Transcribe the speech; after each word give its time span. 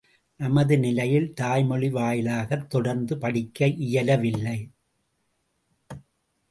நமது 0.39 0.79
நிலையில் 0.79 1.33
தாய்மொழி 1.33 1.89
வாயிலாகத் 1.93 2.67
தொடர்ந்து 2.67 3.17
படிக்க 3.17 3.67
இயலவில்லை. 3.67 4.69